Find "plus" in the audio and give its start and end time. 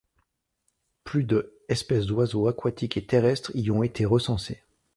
1.03-1.23